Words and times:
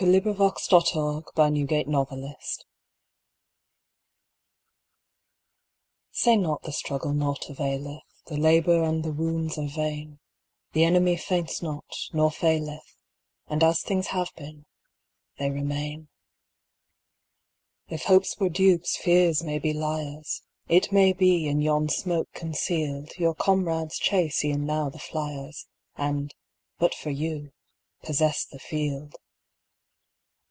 Say 0.01 0.07
Not 0.07 0.33
the 1.03 1.11
Struggle 1.11 1.27
Naught 1.35 1.35
Availeth 2.11 2.63
SAY 6.13 6.35
not 6.37 6.63
the 6.63 6.71
struggle 6.71 7.13
naught 7.13 7.47
availeth, 7.51 8.01
The 8.25 8.35
labour 8.37 8.81
and 8.83 9.03
the 9.03 9.11
wounds 9.11 9.59
are 9.59 9.67
vain, 9.67 10.17
The 10.73 10.85
enemy 10.85 11.17
faints 11.17 11.61
not, 11.61 11.85
nor 12.13 12.31
faileth, 12.31 12.95
And 13.45 13.63
as 13.63 13.83
things 13.83 14.07
have 14.07 14.31
been 14.35 14.65
they 15.37 15.51
remain. 15.51 16.07
If 17.89 18.05
hopes 18.05 18.39
were 18.39 18.49
dupes, 18.49 18.97
fears 18.97 19.43
may 19.43 19.59
be 19.59 19.71
liars; 19.71 20.41
It 20.67 20.91
may 20.91 21.13
be, 21.13 21.45
in 21.47 21.61
yon 21.61 21.89
smoke 21.89 22.31
conceal'd, 22.33 23.19
Your 23.19 23.35
comrades 23.35 23.99
chase 23.99 24.43
e'en 24.43 24.65
now 24.65 24.89
the 24.89 24.97
fliers, 24.97 25.67
And, 25.95 26.33
but 26.79 26.95
for 26.95 27.11
you, 27.11 27.51
possess 28.01 28.43
the 28.47 28.57
field. 28.57 29.13